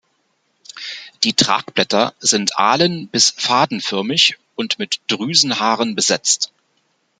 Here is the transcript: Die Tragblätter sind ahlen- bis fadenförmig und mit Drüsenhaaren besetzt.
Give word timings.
Die 1.23 1.33
Tragblätter 1.33 2.15
sind 2.19 2.57
ahlen- 2.57 3.07
bis 3.07 3.29
fadenförmig 3.37 4.39
und 4.55 4.79
mit 4.79 4.99
Drüsenhaaren 5.07 5.93
besetzt. 5.93 6.51